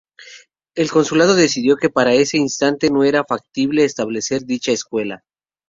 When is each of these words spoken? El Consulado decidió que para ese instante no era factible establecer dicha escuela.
El 0.73 0.89
Consulado 0.89 1.35
decidió 1.35 1.75
que 1.77 1.91
para 1.91 2.13
ese 2.15 2.35
instante 2.39 2.89
no 2.89 3.03
era 3.03 3.23
factible 3.23 3.83
establecer 3.85 4.45
dicha 4.45 4.71
escuela. 4.71 5.23